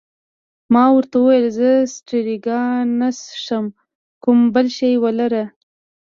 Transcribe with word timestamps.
ما 0.73 0.83
ورته 0.95 1.15
وویل: 1.19 1.45
زه 1.57 1.69
سټریګا 1.95 2.61
نه 2.99 3.09
څښم، 3.19 3.65
کوم 4.23 4.39
بل 4.53 4.67
شی 4.77 4.93
ولره. 5.03 5.43